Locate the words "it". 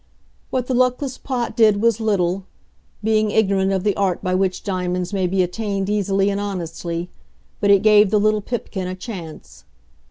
7.69-7.83